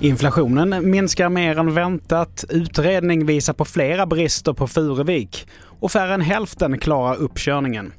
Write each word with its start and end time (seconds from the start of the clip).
Inflationen 0.00 0.90
minskar 0.90 1.28
mer 1.28 1.58
än 1.58 1.74
väntat. 1.74 2.44
Utredning 2.48 3.26
visar 3.26 3.52
på 3.52 3.64
flera 3.64 4.06
brister 4.06 4.52
på 4.52 4.66
Furuvik 4.66 5.48
och 5.80 5.92
färre 5.92 6.14
än 6.14 6.20
hälften 6.20 6.78
klarar 6.78 7.16
uppkörningen. 7.16 7.92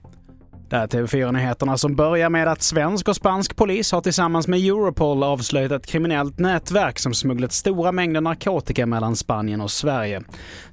Det 0.74 0.78
här 0.78 0.84
är 0.84 0.88
TV4-nyheterna 0.88 1.78
som 1.78 1.96
börjar 1.96 2.30
med 2.30 2.48
att 2.48 2.62
svensk 2.62 3.08
och 3.08 3.16
spansk 3.16 3.56
polis 3.56 3.92
har 3.92 4.02
tillsammans 4.02 4.48
med 4.48 4.60
Europol 4.60 5.24
avslöjat 5.24 5.72
ett 5.72 5.86
kriminellt 5.86 6.40
nätverk 6.40 7.00
som 7.00 7.14
smugglat 7.14 7.52
stora 7.52 7.92
mängder 7.92 8.22
narkotika 8.22 8.86
mellan 8.86 9.16
Spanien 9.16 9.62
och 9.62 9.72
Sverige. 9.72 10.22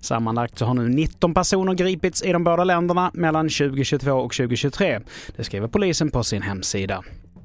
Sammanlagt 0.00 0.59
så 0.59 0.64
har 0.64 0.75
nu 0.75 0.89
19 0.89 1.35
personer 1.35 1.75
gripits 1.75 2.23
i 2.23 2.32
de 2.32 2.45
båda 2.45 2.64
länderna 2.64 3.11
mellan 3.14 3.49
2022 3.49 4.13
och 4.13 4.32
2023. 4.32 5.00
Det 5.36 5.45
skriver 5.45 5.68
polisen 5.68 6.11
på 6.11 6.25
sin 6.25 6.43
hemsida. 6.43 7.03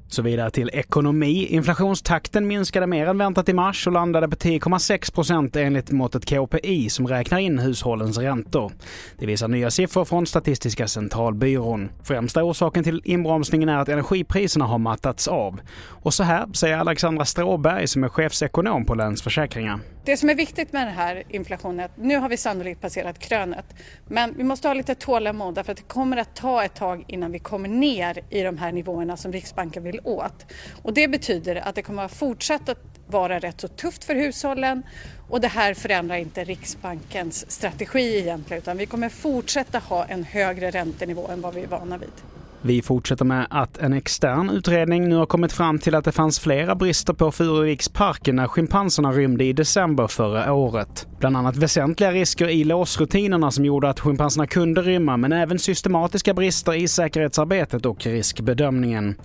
Så 0.08 0.22
vidare 0.22 0.50
till 0.50 0.70
ekonomi. 0.72 1.46
Inflationstakten 1.46 2.46
minskade 2.46 2.86
mer 2.86 3.06
än 3.06 3.18
väntat 3.18 3.48
i 3.48 3.52
mars 3.52 3.86
och 3.86 3.92
landade 3.92 4.28
på 4.28 4.36
10,6 4.36 5.14
procent 5.14 5.56
enligt 5.56 5.90
måttet 5.90 6.24
KPI 6.26 6.90
som 6.90 7.06
räknar 7.06 7.38
in 7.38 7.58
hushållens 7.58 8.18
räntor. 8.18 8.72
Det 9.18 9.26
visar 9.26 9.48
nya 9.48 9.70
siffror 9.70 10.04
från 10.04 10.26
Statistiska 10.26 10.88
centralbyrån. 10.88 11.88
Främsta 12.02 12.44
orsaken 12.44 12.84
till 12.84 13.02
inbromsningen 13.04 13.68
är 13.68 13.78
att 13.78 13.88
energipriserna 13.88 14.64
har 14.64 14.78
mattats 14.78 15.28
av. 15.28 15.60
Och 15.88 16.14
så 16.14 16.22
här 16.22 16.46
säger 16.52 16.76
Alexandra 16.76 17.24
Stråberg 17.24 17.86
som 17.86 18.04
är 18.04 18.08
chefsekonom 18.08 18.84
på 18.84 18.94
Länsförsäkringar. 18.94 19.80
Det 20.06 20.16
som 20.16 20.30
är 20.30 20.34
viktigt 20.34 20.72
med 20.72 20.86
den 20.86 20.94
här 20.94 21.22
inflationen 21.28 21.80
är 21.80 21.84
att 21.84 21.96
nu 21.96 22.16
har 22.16 22.28
vi 22.28 22.36
sannolikt 22.36 22.80
passerat 22.80 23.18
krönet. 23.18 23.64
Men 24.08 24.34
vi 24.36 24.44
måste 24.44 24.68
ha 24.68 24.74
lite 24.74 24.94
tålamod 24.94 25.54
därför 25.54 25.72
att 25.72 25.78
det 25.78 25.88
kommer 25.88 26.16
att 26.16 26.34
ta 26.34 26.64
ett 26.64 26.74
tag 26.74 27.04
innan 27.06 27.32
vi 27.32 27.38
kommer 27.38 27.68
ner 27.68 28.22
i 28.30 28.42
de 28.42 28.58
här 28.58 28.72
nivåerna 28.72 29.16
som 29.16 29.32
Riksbanken 29.32 29.82
vill 29.82 30.00
åt. 30.04 30.46
Och 30.82 30.92
det 30.94 31.08
betyder 31.08 31.56
att 31.56 31.74
det 31.74 31.82
kommer 31.82 32.04
att 32.04 32.12
fortsätta 32.12 32.74
vara 33.06 33.38
rätt 33.38 33.60
så 33.60 33.68
tufft 33.68 34.04
för 34.04 34.14
hushållen 34.14 34.82
och 35.30 35.40
det 35.40 35.48
här 35.48 35.74
förändrar 35.74 36.16
inte 36.16 36.44
Riksbankens 36.44 37.50
strategi 37.50 38.18
egentligen 38.18 38.62
utan 38.62 38.76
vi 38.76 38.86
kommer 38.86 39.08
fortsätta 39.08 39.78
ha 39.78 40.04
en 40.04 40.24
högre 40.24 40.70
räntenivå 40.70 41.28
än 41.28 41.40
vad 41.40 41.54
vi 41.54 41.62
är 41.62 41.66
vana 41.66 41.98
vid. 41.98 42.35
Vi 42.66 42.82
fortsätter 42.82 43.24
med 43.24 43.46
att 43.50 43.78
en 43.78 43.92
extern 43.92 44.50
utredning 44.50 45.08
nu 45.08 45.16
har 45.16 45.26
kommit 45.26 45.52
fram 45.52 45.78
till 45.78 45.94
att 45.94 46.04
det 46.04 46.12
fanns 46.12 46.38
flera 46.38 46.74
brister 46.74 47.12
på 47.12 47.32
Furuviksparken 47.32 48.36
när 48.36 48.48
schimpanserna 48.48 49.12
rymde 49.12 49.44
i 49.44 49.52
december 49.52 50.06
förra 50.06 50.52
året. 50.52 51.06
Bland 51.18 51.36
annat 51.36 51.56
väsentliga 51.56 52.12
risker 52.12 52.48
i 52.48 52.64
låsrutinerna 52.64 53.50
som 53.50 53.64
gjorde 53.64 53.88
att 53.88 54.00
schimpanserna 54.00 54.46
kunde 54.46 54.82
rymma 54.82 55.16
men 55.16 55.32
även 55.32 55.58
systematiska 55.58 56.34
brister 56.34 56.74
i 56.74 56.88
säkerhetsarbetet 56.88 57.86
och 57.86 58.06
riskbedömningen. 58.06 59.16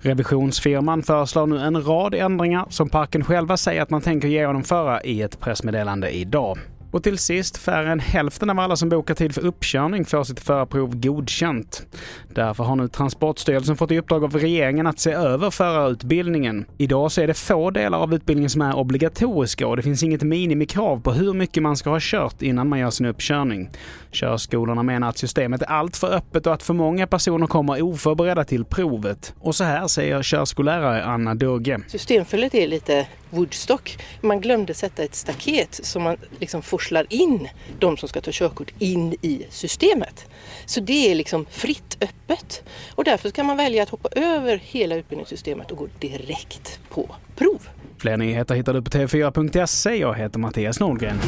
Revisionsfirman 0.00 1.02
föreslår 1.02 1.46
nu 1.46 1.58
en 1.58 1.82
rad 1.82 2.14
ändringar 2.14 2.66
som 2.70 2.88
parken 2.88 3.24
själva 3.24 3.56
säger 3.56 3.82
att 3.82 3.90
man 3.90 4.00
tänker 4.00 4.28
genomföra 4.28 5.02
i 5.02 5.22
ett 5.22 5.40
pressmeddelande 5.40 6.10
idag. 6.10 6.58
Och 6.96 7.02
till 7.02 7.18
sist, 7.18 7.56
färre 7.56 7.92
än 7.92 8.00
hälften 8.00 8.50
av 8.50 8.58
alla 8.58 8.76
som 8.76 8.88
bokar 8.88 9.14
tid 9.14 9.34
för 9.34 9.46
uppkörning 9.46 10.04
får 10.04 10.24
sitt 10.24 10.40
förarprov 10.40 11.00
godkänt. 11.00 11.86
Därför 12.34 12.64
har 12.64 12.76
nu 12.76 12.88
Transportstyrelsen 12.88 13.76
fått 13.76 13.90
i 13.90 13.98
uppdrag 13.98 14.24
av 14.24 14.36
regeringen 14.36 14.86
att 14.86 14.98
se 14.98 15.12
över 15.12 15.50
förarutbildningen. 15.50 16.66
Idag 16.78 17.12
så 17.12 17.20
är 17.20 17.26
det 17.26 17.34
få 17.34 17.70
delar 17.70 17.98
av 17.98 18.14
utbildningen 18.14 18.50
som 18.50 18.62
är 18.62 18.76
obligatoriska 18.76 19.66
och 19.66 19.76
det 19.76 19.82
finns 19.82 20.02
inget 20.02 20.22
minimikrav 20.22 21.00
på 21.00 21.12
hur 21.12 21.32
mycket 21.32 21.62
man 21.62 21.76
ska 21.76 21.90
ha 21.90 21.98
kört 22.00 22.42
innan 22.42 22.68
man 22.68 22.78
gör 22.78 22.90
sin 22.90 23.06
uppkörning. 23.06 23.70
Körskolorna 24.10 24.82
menar 24.82 25.08
att 25.08 25.18
systemet 25.18 25.62
är 25.62 25.66
alltför 25.66 26.14
öppet 26.14 26.46
och 26.46 26.54
att 26.54 26.62
för 26.62 26.74
många 26.74 27.06
personer 27.06 27.46
kommer 27.46 27.82
oförberedda 27.82 28.44
till 28.44 28.64
provet. 28.64 29.34
Och 29.40 29.54
så 29.54 29.64
här 29.64 29.86
säger 29.86 30.22
körskollärare 30.22 31.04
Anna 31.04 31.34
Dugge. 31.34 31.80
Systemfelet 31.86 32.54
är 32.54 32.66
lite 32.66 33.06
Woodstock. 33.30 33.98
Man 34.20 34.40
glömde 34.40 34.74
sätta 34.74 35.02
ett 35.02 35.14
staket 35.14 35.80
så 35.82 36.00
man 36.00 36.16
liksom 36.40 36.62
forslar 36.86 37.06
in 37.08 37.48
de 37.78 37.96
som 37.96 38.08
ska 38.08 38.20
ta 38.20 38.30
körkort 38.32 38.72
in 38.78 39.12
i 39.12 39.46
systemet. 39.50 40.26
Så 40.66 40.80
det 40.80 41.10
är 41.10 41.14
liksom 41.14 41.46
fritt 41.50 41.96
öppet 42.00 42.62
och 42.94 43.04
därför 43.04 43.30
kan 43.30 43.46
man 43.46 43.56
välja 43.56 43.82
att 43.82 43.88
hoppa 43.88 44.08
över 44.08 44.60
hela 44.64 44.94
utbildningssystemet 44.94 45.70
och 45.70 45.78
gå 45.78 45.88
direkt 45.98 46.80
på 46.90 47.14
prov. 47.36 47.68
Fler 47.98 48.16
nyheter 48.16 48.54
hittar 48.54 48.74
du 48.74 48.82
på 48.82 48.90
tv4.se. 48.90 49.96
Jag 49.96 50.14
heter 50.14 50.38
Mattias 50.38 50.80
Nordgren. 50.80 51.20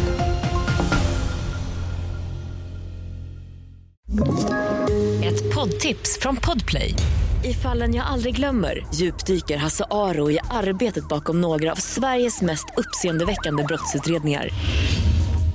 Ett 5.24 5.54
poddtips 5.54 6.18
från 6.20 6.36
Podplay. 6.36 6.94
I 7.44 7.54
fallen 7.54 7.94
jag 7.94 8.06
aldrig 8.06 8.36
glömmer 8.36 8.86
djupdyker 8.94 9.56
Hasse 9.56 9.84
Aro 9.90 10.30
i 10.30 10.38
arbetet 10.50 11.08
bakom 11.08 11.40
några 11.40 11.72
av 11.72 11.76
Sveriges 11.76 12.42
mest 12.42 12.66
uppseendeväckande 12.76 13.64
brottsutredningar. 13.64 14.48